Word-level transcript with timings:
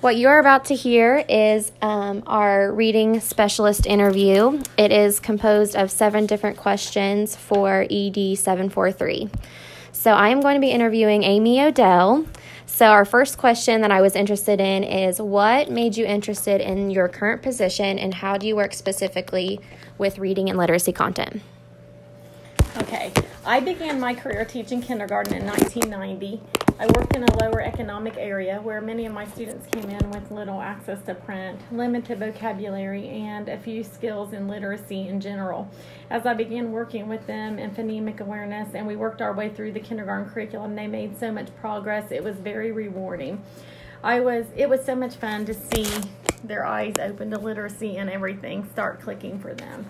What 0.00 0.14
you 0.14 0.28
are 0.28 0.38
about 0.38 0.66
to 0.66 0.76
hear 0.76 1.24
is 1.28 1.72
um, 1.82 2.22
our 2.24 2.72
reading 2.72 3.18
specialist 3.18 3.84
interview. 3.84 4.62
It 4.76 4.92
is 4.92 5.18
composed 5.18 5.74
of 5.74 5.90
seven 5.90 6.24
different 6.24 6.56
questions 6.56 7.34
for 7.34 7.84
ED 7.90 8.38
743. 8.38 9.28
So, 9.90 10.12
I 10.12 10.28
am 10.28 10.40
going 10.40 10.54
to 10.54 10.60
be 10.60 10.70
interviewing 10.70 11.24
Amy 11.24 11.60
Odell. 11.60 12.24
So, 12.66 12.86
our 12.86 13.04
first 13.04 13.38
question 13.38 13.80
that 13.80 13.90
I 13.90 14.00
was 14.00 14.14
interested 14.14 14.60
in 14.60 14.84
is 14.84 15.20
What 15.20 15.68
made 15.68 15.96
you 15.96 16.06
interested 16.06 16.60
in 16.60 16.92
your 16.92 17.08
current 17.08 17.42
position, 17.42 17.98
and 17.98 18.14
how 18.14 18.38
do 18.38 18.46
you 18.46 18.54
work 18.54 18.74
specifically 18.74 19.58
with 19.98 20.20
reading 20.20 20.48
and 20.48 20.56
literacy 20.56 20.92
content? 20.92 21.42
Okay, 22.76 23.12
I 23.44 23.58
began 23.58 23.98
my 23.98 24.14
career 24.14 24.44
teaching 24.44 24.80
kindergarten 24.80 25.34
in 25.34 25.44
1990. 25.44 26.40
I 26.80 26.86
worked 26.96 27.16
in 27.16 27.24
a 27.24 27.38
lower 27.42 27.60
economic 27.60 28.16
area 28.16 28.60
where 28.60 28.80
many 28.80 29.04
of 29.04 29.12
my 29.12 29.26
students 29.26 29.66
came 29.66 29.90
in 29.90 30.10
with 30.12 30.30
little 30.30 30.60
access 30.60 31.02
to 31.06 31.14
print, 31.16 31.60
limited 31.72 32.20
vocabulary, 32.20 33.08
and 33.08 33.48
a 33.48 33.58
few 33.58 33.82
skills 33.82 34.32
in 34.32 34.46
literacy 34.46 35.08
in 35.08 35.20
general. 35.20 35.68
As 36.08 36.24
I 36.24 36.34
began 36.34 36.70
working 36.70 37.08
with 37.08 37.26
them 37.26 37.58
in 37.58 37.72
phonemic 37.72 38.20
awareness 38.20 38.76
and 38.76 38.86
we 38.86 38.94
worked 38.94 39.20
our 39.20 39.32
way 39.32 39.48
through 39.48 39.72
the 39.72 39.80
kindergarten 39.80 40.30
curriculum, 40.30 40.76
they 40.76 40.86
made 40.86 41.18
so 41.18 41.32
much 41.32 41.48
progress. 41.56 42.12
It 42.12 42.22
was 42.22 42.36
very 42.36 42.70
rewarding. 42.70 43.42
I 44.04 44.20
was 44.20 44.46
it 44.54 44.68
was 44.68 44.84
so 44.84 44.94
much 44.94 45.16
fun 45.16 45.46
to 45.46 45.54
see 45.54 45.88
their 46.44 46.64
eyes 46.64 46.94
open 47.00 47.32
to 47.32 47.38
literacy 47.40 47.96
and 47.96 48.08
everything 48.08 48.68
start 48.70 49.00
clicking 49.00 49.40
for 49.40 49.52
them. 49.52 49.84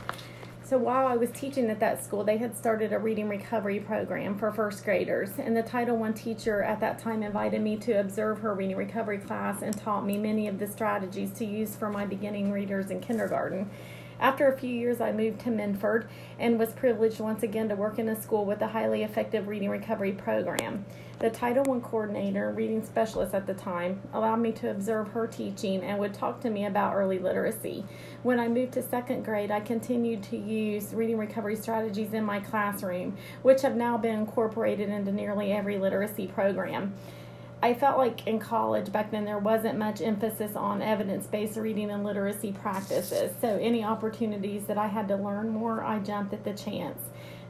So 0.68 0.76
while 0.76 1.06
I 1.06 1.16
was 1.16 1.30
teaching 1.30 1.70
at 1.70 1.80
that 1.80 2.04
school, 2.04 2.24
they 2.24 2.36
had 2.36 2.54
started 2.54 2.92
a 2.92 2.98
reading 2.98 3.26
recovery 3.26 3.80
program 3.80 4.36
for 4.36 4.52
first 4.52 4.84
graders, 4.84 5.30
and 5.38 5.56
the 5.56 5.62
Title 5.62 6.02
I 6.02 6.12
teacher 6.12 6.62
at 6.62 6.78
that 6.80 6.98
time 6.98 7.22
invited 7.22 7.62
me 7.62 7.78
to 7.78 7.92
observe 7.92 8.40
her 8.40 8.54
reading 8.54 8.76
recovery 8.76 9.16
class 9.16 9.62
and 9.62 9.74
taught 9.74 10.04
me 10.04 10.18
many 10.18 10.46
of 10.46 10.58
the 10.58 10.66
strategies 10.66 11.32
to 11.38 11.46
use 11.46 11.74
for 11.74 11.88
my 11.88 12.04
beginning 12.04 12.52
readers 12.52 12.90
in 12.90 13.00
kindergarten. 13.00 13.70
After 14.20 14.48
a 14.48 14.58
few 14.58 14.70
years, 14.70 15.00
I 15.00 15.12
moved 15.12 15.40
to 15.40 15.50
Minford 15.50 16.08
and 16.40 16.58
was 16.58 16.72
privileged 16.72 17.20
once 17.20 17.44
again 17.44 17.68
to 17.68 17.76
work 17.76 18.00
in 18.00 18.08
a 18.08 18.20
school 18.20 18.44
with 18.44 18.60
a 18.62 18.66
highly 18.66 19.04
effective 19.04 19.46
reading 19.46 19.70
recovery 19.70 20.10
program. 20.10 20.84
The 21.20 21.30
Title 21.30 21.72
I 21.72 21.78
coordinator, 21.80 22.50
reading 22.50 22.84
specialist 22.84 23.34
at 23.34 23.46
the 23.46 23.54
time, 23.54 24.00
allowed 24.12 24.40
me 24.40 24.52
to 24.52 24.70
observe 24.70 25.08
her 25.08 25.28
teaching 25.28 25.82
and 25.82 25.98
would 25.98 26.14
talk 26.14 26.40
to 26.40 26.50
me 26.50 26.66
about 26.66 26.94
early 26.94 27.18
literacy. 27.18 27.84
When 28.24 28.40
I 28.40 28.48
moved 28.48 28.72
to 28.72 28.82
second 28.82 29.24
grade, 29.24 29.52
I 29.52 29.60
continued 29.60 30.24
to 30.24 30.36
use 30.36 30.94
reading 30.94 31.18
recovery 31.18 31.56
strategies 31.56 32.12
in 32.12 32.24
my 32.24 32.40
classroom, 32.40 33.16
which 33.42 33.62
have 33.62 33.76
now 33.76 33.96
been 33.98 34.18
incorporated 34.18 34.88
into 34.88 35.12
nearly 35.12 35.52
every 35.52 35.78
literacy 35.78 36.26
program. 36.26 36.94
I 37.60 37.74
felt 37.74 37.98
like 37.98 38.26
in 38.26 38.38
college 38.38 38.92
back 38.92 39.10
then 39.10 39.24
there 39.24 39.38
wasn't 39.38 39.78
much 39.78 40.00
emphasis 40.00 40.54
on 40.54 40.80
evidence 40.80 41.26
based 41.26 41.56
reading 41.56 41.90
and 41.90 42.04
literacy 42.04 42.52
practices. 42.52 43.32
So, 43.40 43.58
any 43.60 43.82
opportunities 43.82 44.66
that 44.66 44.78
I 44.78 44.86
had 44.86 45.08
to 45.08 45.16
learn 45.16 45.48
more, 45.48 45.82
I 45.82 45.98
jumped 45.98 46.32
at 46.32 46.44
the 46.44 46.52
chance. 46.52 47.02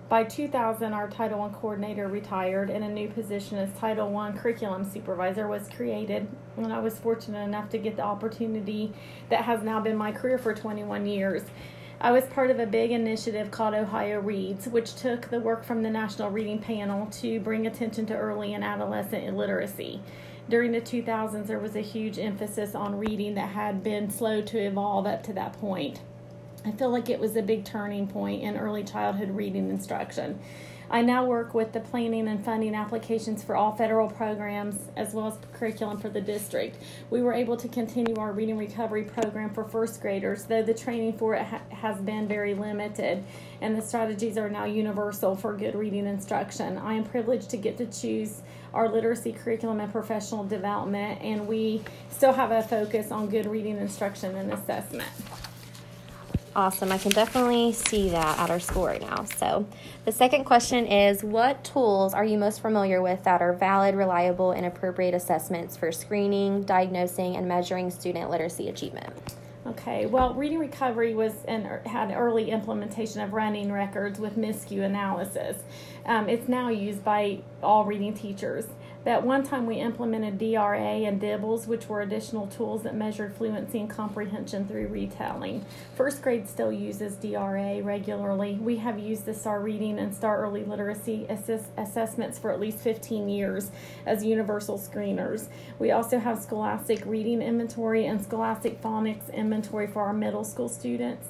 By 0.08 0.24
2000, 0.24 0.94
our 0.94 1.10
Title 1.10 1.42
I 1.42 1.50
coordinator 1.50 2.08
retired 2.08 2.70
and 2.70 2.82
a 2.82 2.88
new 2.88 3.08
position 3.08 3.58
as 3.58 3.70
Title 3.78 4.16
I 4.16 4.32
curriculum 4.32 4.90
supervisor 4.90 5.46
was 5.46 5.68
created. 5.68 6.26
And 6.56 6.72
I 6.72 6.78
was 6.78 6.98
fortunate 6.98 7.44
enough 7.44 7.68
to 7.70 7.78
get 7.78 7.96
the 7.96 8.04
opportunity 8.04 8.94
that 9.28 9.44
has 9.44 9.62
now 9.62 9.80
been 9.80 9.98
my 9.98 10.12
career 10.12 10.38
for 10.38 10.54
21 10.54 11.04
years. 11.04 11.42
I 12.00 12.12
was 12.12 12.24
part 12.26 12.52
of 12.52 12.60
a 12.60 12.66
big 12.66 12.92
initiative 12.92 13.50
called 13.50 13.74
Ohio 13.74 14.20
Reads, 14.20 14.68
which 14.68 14.94
took 14.94 15.30
the 15.30 15.40
work 15.40 15.64
from 15.64 15.82
the 15.82 15.90
National 15.90 16.30
Reading 16.30 16.60
Panel 16.60 17.06
to 17.06 17.40
bring 17.40 17.66
attention 17.66 18.06
to 18.06 18.16
early 18.16 18.54
and 18.54 18.62
adolescent 18.62 19.24
illiteracy. 19.24 20.00
During 20.48 20.70
the 20.70 20.80
2000s, 20.80 21.48
there 21.48 21.58
was 21.58 21.74
a 21.74 21.80
huge 21.80 22.16
emphasis 22.16 22.76
on 22.76 23.00
reading 23.00 23.34
that 23.34 23.48
had 23.48 23.82
been 23.82 24.10
slow 24.10 24.40
to 24.42 24.58
evolve 24.58 25.08
up 25.08 25.24
to 25.24 25.32
that 25.32 25.54
point. 25.54 26.00
I 26.64 26.72
feel 26.72 26.90
like 26.90 27.08
it 27.08 27.20
was 27.20 27.36
a 27.36 27.42
big 27.42 27.64
turning 27.64 28.06
point 28.06 28.42
in 28.42 28.56
early 28.56 28.84
childhood 28.84 29.30
reading 29.30 29.70
instruction. 29.70 30.38
I 30.90 31.02
now 31.02 31.26
work 31.26 31.52
with 31.52 31.72
the 31.72 31.80
planning 31.80 32.28
and 32.28 32.42
funding 32.42 32.74
applications 32.74 33.44
for 33.44 33.54
all 33.54 33.76
federal 33.76 34.08
programs 34.08 34.76
as 34.96 35.12
well 35.12 35.26
as 35.26 35.36
curriculum 35.52 35.98
for 35.98 36.08
the 36.08 36.20
district. 36.22 36.78
We 37.10 37.20
were 37.20 37.34
able 37.34 37.58
to 37.58 37.68
continue 37.68 38.16
our 38.16 38.32
reading 38.32 38.56
recovery 38.56 39.02
program 39.02 39.52
for 39.52 39.64
first 39.64 40.00
graders, 40.00 40.44
though 40.44 40.62
the 40.62 40.72
training 40.72 41.18
for 41.18 41.34
it 41.34 41.44
ha- 41.44 41.60
has 41.68 42.00
been 42.00 42.26
very 42.26 42.54
limited, 42.54 43.22
and 43.60 43.76
the 43.76 43.82
strategies 43.82 44.38
are 44.38 44.48
now 44.48 44.64
universal 44.64 45.36
for 45.36 45.52
good 45.52 45.74
reading 45.74 46.06
instruction. 46.06 46.78
I 46.78 46.94
am 46.94 47.04
privileged 47.04 47.50
to 47.50 47.58
get 47.58 47.76
to 47.78 47.86
choose 47.86 48.40
our 48.72 48.88
literacy 48.88 49.32
curriculum 49.32 49.80
and 49.80 49.92
professional 49.92 50.44
development, 50.44 51.20
and 51.20 51.46
we 51.46 51.82
still 52.10 52.32
have 52.32 52.50
a 52.50 52.62
focus 52.62 53.12
on 53.12 53.28
good 53.28 53.44
reading 53.44 53.76
instruction 53.76 54.34
and 54.36 54.54
assessment. 54.54 55.08
Awesome. 56.58 56.90
I 56.90 56.98
can 56.98 57.12
definitely 57.12 57.72
see 57.72 58.08
that 58.08 58.36
at 58.36 58.50
our 58.50 58.58
school 58.58 58.84
right 58.84 59.00
now. 59.00 59.22
So, 59.22 59.64
the 60.04 60.10
second 60.10 60.42
question 60.42 60.88
is 60.88 61.22
What 61.22 61.62
tools 61.62 62.14
are 62.14 62.24
you 62.24 62.36
most 62.36 62.62
familiar 62.62 63.00
with 63.00 63.22
that 63.22 63.40
are 63.40 63.52
valid, 63.52 63.94
reliable, 63.94 64.50
and 64.50 64.66
appropriate 64.66 65.14
assessments 65.14 65.76
for 65.76 65.92
screening, 65.92 66.64
diagnosing, 66.64 67.36
and 67.36 67.46
measuring 67.46 67.92
student 67.92 68.28
literacy 68.28 68.68
achievement? 68.68 69.14
Okay, 69.68 70.06
well, 70.06 70.34
Reading 70.34 70.58
Recovery 70.58 71.14
was 71.14 71.44
and 71.46 71.64
had 71.86 72.10
early 72.10 72.50
implementation 72.50 73.20
of 73.20 73.32
running 73.34 73.70
records 73.70 74.18
with 74.18 74.36
miscue 74.36 74.82
analysis. 74.82 75.62
Um, 76.06 76.28
it's 76.28 76.48
now 76.48 76.70
used 76.70 77.04
by 77.04 77.42
all 77.62 77.84
reading 77.84 78.14
teachers. 78.14 78.64
That 79.08 79.24
one 79.24 79.42
time 79.42 79.64
we 79.64 79.76
implemented 79.76 80.36
DRA 80.36 80.78
and 80.78 81.18
DIBELS, 81.18 81.66
which 81.66 81.88
were 81.88 82.02
additional 82.02 82.46
tools 82.46 82.82
that 82.82 82.94
measured 82.94 83.34
fluency 83.34 83.80
and 83.80 83.88
comprehension 83.88 84.68
through 84.68 84.88
retelling. 84.88 85.64
First 85.94 86.20
grade 86.20 86.46
still 86.46 86.70
uses 86.70 87.14
DRA 87.16 87.80
regularly. 87.82 88.58
We 88.60 88.76
have 88.76 88.98
used 88.98 89.24
the 89.24 89.32
STAR 89.32 89.60
Reading 89.62 89.98
and 89.98 90.14
STAR 90.14 90.42
Early 90.42 90.62
Literacy 90.62 91.24
assess- 91.30 91.70
assessments 91.78 92.38
for 92.38 92.52
at 92.52 92.60
least 92.60 92.80
15 92.80 93.30
years 93.30 93.70
as 94.04 94.26
universal 94.26 94.78
screeners. 94.78 95.48
We 95.78 95.90
also 95.90 96.18
have 96.18 96.38
Scholastic 96.38 97.02
Reading 97.06 97.40
Inventory 97.40 98.04
and 98.04 98.22
Scholastic 98.22 98.82
Phonics 98.82 99.32
Inventory 99.32 99.86
for 99.86 100.02
our 100.02 100.12
middle 100.12 100.44
school 100.44 100.68
students, 100.68 101.28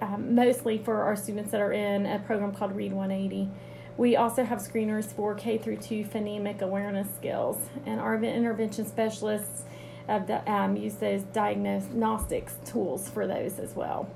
um, 0.00 0.34
mostly 0.34 0.78
for 0.78 1.02
our 1.02 1.14
students 1.14 1.52
that 1.52 1.60
are 1.60 1.72
in 1.72 2.04
a 2.04 2.18
program 2.18 2.52
called 2.52 2.74
Read 2.74 2.92
180. 2.92 3.48
We 3.96 4.14
also 4.16 4.44
have 4.44 4.58
screeners 4.58 5.06
for 5.06 5.34
K 5.34 5.56
through 5.56 5.78
2 5.78 6.04
phonemic 6.04 6.60
awareness 6.60 7.08
skills, 7.16 7.56
and 7.86 7.98
our 7.98 8.22
intervention 8.22 8.86
specialists 8.86 9.62
um, 10.08 10.76
use 10.76 10.94
those 10.96 11.22
diagnostics 11.22 12.54
tools 12.66 13.08
for 13.08 13.26
those 13.26 13.58
as 13.58 13.74
well. 13.74 14.08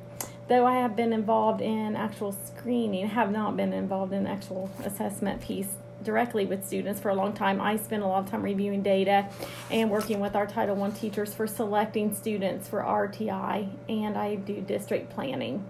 Though 0.49 0.67
I 0.67 0.75
have 0.75 0.97
been 0.97 1.13
involved 1.13 1.61
in 1.61 1.97
actual 1.97 2.33
screening, 2.33 3.09
have 3.09 3.31
not 3.31 3.57
been 3.57 3.73
involved 3.73 4.13
in 4.13 4.27
actual 4.27 4.69
assessment 4.85 5.41
piece 5.41 5.69
directly 6.03 6.45
with 6.45 6.67
students 6.67 7.01
for 7.01 7.11
a 7.11 7.15
long 7.15 7.33
time. 7.33 7.61
I 7.61 7.77
spend 7.77 8.03
a 8.03 8.07
lot 8.07 8.25
of 8.25 8.31
time 8.31 8.43
reviewing 8.43 8.83
data 8.83 9.29
and 9.71 9.91
working 9.91 10.21
with 10.21 10.35
our 10.35 10.47
Title 10.47 10.83
I 10.83 10.91
teachers 10.91 11.33
for 11.33 11.47
selecting 11.47 12.15
students 12.15 12.69
for 12.69 12.83
RTI, 12.83 13.69
and 13.89 14.19
I 14.19 14.35
do 14.35 14.61
district 14.61 15.11
planning. 15.11 15.65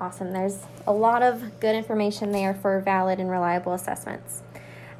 Awesome. 0.00 0.32
There's 0.32 0.58
a 0.86 0.92
lot 0.92 1.22
of 1.22 1.60
good 1.60 1.74
information 1.74 2.32
there 2.32 2.54
for 2.54 2.80
valid 2.80 3.20
and 3.20 3.30
reliable 3.30 3.72
assessments. 3.72 4.42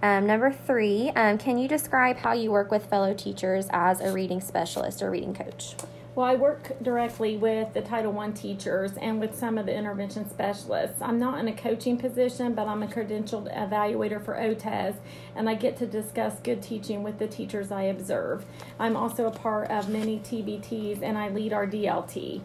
Um, 0.03 0.27
number 0.27 0.53
three, 0.53 1.11
um, 1.17 1.39
can 1.39 1.59
you 1.59 1.67
describe 1.67 2.19
how 2.19 2.33
you 2.33 2.51
work 2.51 2.71
with 2.71 2.87
fellow 2.87 3.15
teachers 3.15 3.67
as 3.71 4.01
a 4.01 4.13
reading 4.13 4.41
specialist 4.41 5.03
or 5.03 5.11
reading 5.11 5.35
coach? 5.35 5.75
Well, 6.15 6.27
I 6.27 6.37
work 6.37 6.81
directly 6.81 7.37
with 7.37 7.75
the 7.75 7.83
Title 7.83 8.17
I 8.21 8.31
teachers 8.31 8.93
and 8.99 9.19
with 9.19 9.35
some 9.35 9.59
of 9.59 9.67
the 9.67 9.75
intervention 9.75 10.31
specialists. 10.31 11.03
I'm 11.03 11.19
not 11.19 11.41
in 11.41 11.49
a 11.49 11.53
coaching 11.53 11.97
position, 11.97 12.55
but 12.55 12.69
I'm 12.69 12.85
a 12.85 12.87
credentialed 12.87 13.53
evaluator 13.53 14.25
for 14.25 14.35
OTES, 14.35 14.95
and 15.35 15.49
I 15.49 15.57
get 15.57 15.77
to 15.79 15.87
discuss 15.87 16.39
good 16.39 16.63
teaching 16.63 17.03
with 17.03 17.19
the 17.19 17.27
teachers 17.27 17.73
I 17.73 17.85
observe. 17.85 18.47
I'm 18.79 18.97
also 18.97 19.27
a 19.27 19.33
part 19.33 19.73
of 19.73 19.89
many 19.89 20.21
TBTs, 20.21 21.03
and 21.03 21.19
I 21.19 21.31
lead 21.31 21.53
our 21.53 21.67
DLT. 21.67 22.43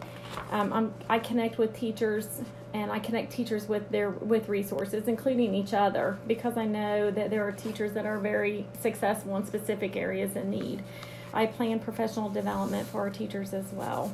Um, 0.50 0.92
i 1.08 1.20
connect 1.20 1.58
with 1.58 1.72
teachers 1.76 2.42
and 2.72 2.92
I 2.92 3.00
connect 3.00 3.32
teachers 3.32 3.68
with 3.68 3.88
their 3.90 4.10
with 4.10 4.48
resources, 4.48 5.08
including 5.08 5.54
each 5.54 5.74
other, 5.74 6.18
because 6.26 6.56
I 6.56 6.66
know 6.66 7.10
that 7.10 7.30
there 7.30 7.46
are 7.46 7.52
teachers 7.52 7.92
that 7.92 8.06
are 8.06 8.18
very 8.18 8.66
successful 8.80 9.36
in 9.36 9.46
specific 9.46 9.96
areas 9.96 10.36
in 10.36 10.50
need. 10.50 10.82
I 11.32 11.46
plan 11.46 11.80
professional 11.80 12.28
development 12.28 12.88
for 12.88 13.00
our 13.00 13.10
teachers 13.10 13.52
as 13.52 13.72
well. 13.72 14.12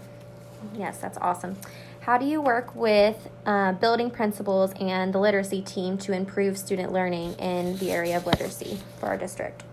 Yes, 0.76 0.98
that's 0.98 1.18
awesome. 1.18 1.56
How 2.00 2.18
do 2.18 2.24
you 2.24 2.40
work 2.40 2.74
with 2.74 3.28
uh, 3.44 3.72
building 3.72 4.10
principals 4.10 4.72
and 4.80 5.12
the 5.12 5.18
literacy 5.18 5.62
team 5.62 5.98
to 5.98 6.12
improve 6.12 6.56
student 6.56 6.92
learning 6.92 7.34
in 7.34 7.76
the 7.78 7.90
area 7.90 8.16
of 8.16 8.26
literacy 8.26 8.78
for 8.98 9.06
our 9.06 9.16
district? 9.16 9.64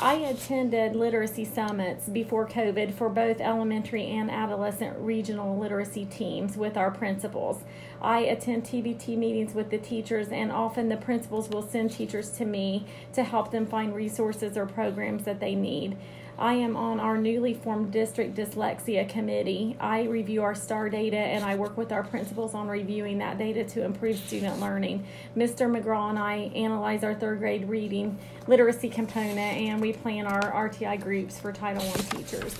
I 0.00 0.14
attended 0.14 0.96
literacy 0.96 1.44
summits 1.44 2.08
before 2.08 2.48
COVID 2.48 2.94
for 2.94 3.10
both 3.10 3.40
elementary 3.40 4.06
and 4.06 4.30
adolescent 4.30 4.96
regional 4.98 5.58
literacy 5.58 6.06
teams 6.06 6.56
with 6.56 6.78
our 6.78 6.90
principals. 6.90 7.62
I 8.00 8.20
attend 8.20 8.64
TBT 8.64 9.18
meetings 9.18 9.54
with 9.54 9.68
the 9.68 9.76
teachers, 9.76 10.28
and 10.28 10.50
often 10.50 10.88
the 10.88 10.96
principals 10.96 11.50
will 11.50 11.62
send 11.62 11.90
teachers 11.90 12.30
to 12.38 12.46
me 12.46 12.86
to 13.12 13.22
help 13.22 13.50
them 13.50 13.66
find 13.66 13.94
resources 13.94 14.56
or 14.56 14.64
programs 14.64 15.24
that 15.24 15.40
they 15.40 15.54
need. 15.54 15.98
I 16.40 16.54
am 16.54 16.74
on 16.74 17.00
our 17.00 17.18
newly 17.18 17.52
formed 17.52 17.92
district 17.92 18.34
dyslexia 18.34 19.06
committee. 19.06 19.76
I 19.78 20.04
review 20.04 20.42
our 20.42 20.54
STAR 20.54 20.88
data 20.88 21.18
and 21.18 21.44
I 21.44 21.54
work 21.54 21.76
with 21.76 21.92
our 21.92 22.02
principals 22.02 22.54
on 22.54 22.66
reviewing 22.66 23.18
that 23.18 23.36
data 23.36 23.62
to 23.62 23.84
improve 23.84 24.16
student 24.16 24.58
learning. 24.58 25.04
Mr. 25.36 25.70
McGraw 25.70 26.08
and 26.08 26.18
I 26.18 26.50
analyze 26.54 27.04
our 27.04 27.14
third 27.14 27.40
grade 27.40 27.68
reading 27.68 28.18
literacy 28.46 28.88
component 28.88 29.38
and 29.38 29.82
we 29.82 29.92
plan 29.92 30.26
our 30.26 30.70
RTI 30.70 31.02
groups 31.02 31.38
for 31.38 31.52
Title 31.52 31.82
I 31.82 32.16
teachers. 32.16 32.56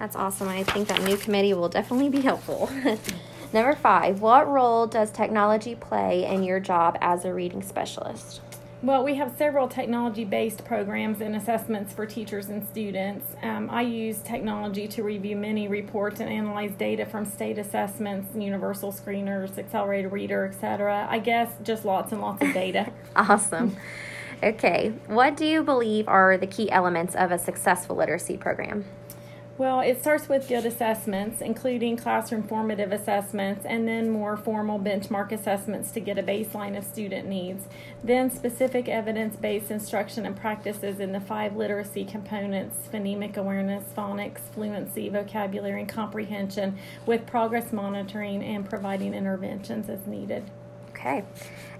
That's 0.00 0.16
awesome. 0.16 0.48
I 0.48 0.64
think 0.64 0.88
that 0.88 1.00
new 1.04 1.16
committee 1.16 1.54
will 1.54 1.68
definitely 1.68 2.08
be 2.08 2.20
helpful. 2.20 2.68
Number 3.52 3.76
five, 3.76 4.20
what 4.22 4.48
role 4.48 4.88
does 4.88 5.12
technology 5.12 5.76
play 5.76 6.26
in 6.26 6.42
your 6.42 6.58
job 6.58 6.98
as 7.00 7.24
a 7.24 7.32
reading 7.32 7.62
specialist? 7.62 8.40
Well, 8.84 9.02
we 9.02 9.14
have 9.14 9.34
several 9.38 9.66
technology 9.66 10.26
based 10.26 10.66
programs 10.66 11.22
and 11.22 11.34
assessments 11.34 11.94
for 11.94 12.04
teachers 12.04 12.50
and 12.50 12.62
students. 12.68 13.24
Um, 13.42 13.70
I 13.70 13.80
use 13.80 14.18
technology 14.18 14.86
to 14.88 15.02
review 15.02 15.36
many 15.36 15.68
reports 15.68 16.20
and 16.20 16.28
analyze 16.28 16.72
data 16.72 17.06
from 17.06 17.24
state 17.24 17.56
assessments, 17.56 18.36
universal 18.36 18.92
screeners, 18.92 19.56
accelerated 19.56 20.12
reader, 20.12 20.44
etc. 20.44 21.06
I 21.08 21.18
guess 21.18 21.50
just 21.62 21.86
lots 21.86 22.12
and 22.12 22.20
lots 22.20 22.42
of 22.42 22.52
data. 22.52 22.92
awesome. 23.16 23.74
Okay, 24.42 24.92
what 25.06 25.34
do 25.34 25.46
you 25.46 25.62
believe 25.62 26.06
are 26.06 26.36
the 26.36 26.46
key 26.46 26.70
elements 26.70 27.14
of 27.14 27.32
a 27.32 27.38
successful 27.38 27.96
literacy 27.96 28.36
program? 28.36 28.84
Well, 29.56 29.82
it 29.82 30.00
starts 30.00 30.28
with 30.28 30.48
good 30.48 30.66
assessments, 30.66 31.40
including 31.40 31.96
classroom 31.96 32.42
formative 32.42 32.90
assessments, 32.90 33.64
and 33.64 33.86
then 33.86 34.10
more 34.10 34.36
formal 34.36 34.80
benchmark 34.80 35.30
assessments 35.30 35.92
to 35.92 36.00
get 36.00 36.18
a 36.18 36.24
baseline 36.24 36.76
of 36.76 36.82
student 36.82 37.28
needs. 37.28 37.66
Then 38.02 38.32
specific 38.32 38.88
evidence 38.88 39.36
based 39.36 39.70
instruction 39.70 40.26
and 40.26 40.36
practices 40.36 40.98
in 40.98 41.12
the 41.12 41.20
five 41.20 41.54
literacy 41.54 42.04
components 42.04 42.88
phonemic 42.92 43.36
awareness, 43.36 43.84
phonics, 43.96 44.40
fluency, 44.52 45.08
vocabulary, 45.08 45.82
and 45.82 45.88
comprehension, 45.88 46.76
with 47.06 47.24
progress 47.24 47.72
monitoring 47.72 48.42
and 48.42 48.68
providing 48.68 49.14
interventions 49.14 49.88
as 49.88 50.04
needed. 50.04 50.42
Okay. 50.90 51.22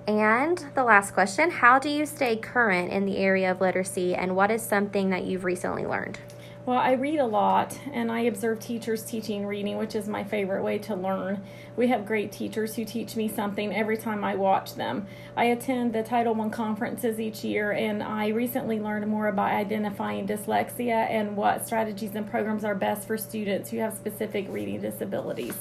And 0.07 0.65
the 0.77 0.85
last 0.85 1.11
question 1.11 1.51
How 1.51 1.81
do 1.81 1.89
you 1.89 2.07
stay 2.07 2.37
current 2.37 2.93
in 2.93 3.05
the 3.05 3.17
area 3.17 3.51
of 3.51 3.61
literacy, 3.61 4.15
and 4.15 4.37
what 4.37 4.53
is 4.53 4.63
something 4.63 5.11
that 5.11 5.25
you've 5.25 5.43
recently 5.43 5.85
learned? 5.85 6.21
Well, 6.67 6.79
I 6.79 6.93
read 6.93 7.19
a 7.19 7.27
lot 7.27 7.79
and 7.93 8.11
I 8.11 8.21
observe 8.21 8.59
teachers 8.59 9.03
teaching 9.03 9.45
reading, 9.45 9.77
which 9.77 9.95
is 9.95 10.09
my 10.09 10.25
favorite 10.25 10.63
way 10.63 10.79
to 10.79 10.95
learn. 10.95 11.43
We 11.77 11.89
have 11.89 12.07
great 12.07 12.33
teachers 12.33 12.75
who 12.75 12.87
teach 12.87 13.17
me 13.17 13.29
something 13.29 13.75
every 13.75 13.99
time 13.99 14.25
I 14.25 14.35
watch 14.35 14.75
them. 14.75 15.07
I 15.37 15.45
attend 15.45 15.93
the 15.93 16.03
Title 16.03 16.41
I 16.41 16.49
conferences 16.49 17.21
each 17.21 17.45
year 17.45 17.73
and 17.73 18.03
I 18.03 18.29
recently 18.29 18.81
learned 18.81 19.07
more 19.07 19.29
about 19.29 19.51
identifying 19.51 20.27
dyslexia 20.27 21.11
and 21.11 21.37
what 21.37 21.67
strategies 21.67 22.15
and 22.15 22.31
programs 22.31 22.65
are 22.65 22.75
best 22.75 23.07
for 23.07 23.19
students 23.19 23.69
who 23.69 23.77
have 23.81 23.93
specific 23.93 24.47
reading 24.49 24.81
disabilities. 24.81 25.59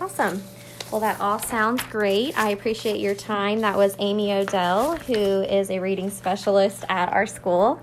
Awesome. 0.00 0.42
Well, 0.90 1.00
that 1.02 1.20
all 1.20 1.38
sounds 1.38 1.84
great. 1.84 2.36
I 2.36 2.50
appreciate 2.50 2.98
your 2.98 3.14
time. 3.14 3.60
That 3.60 3.76
was 3.76 3.94
Amy 4.00 4.32
Odell, 4.32 4.96
who 4.96 5.42
is 5.42 5.70
a 5.70 5.78
reading 5.78 6.10
specialist 6.10 6.84
at 6.88 7.12
our 7.12 7.26
school. 7.26 7.80